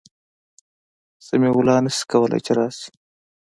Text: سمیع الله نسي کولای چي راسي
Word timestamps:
سمیع 1.27 1.51
الله 1.57 1.77
نسي 1.85 2.03
کولای 2.11 2.41
چي 2.45 2.53
راسي 2.57 2.87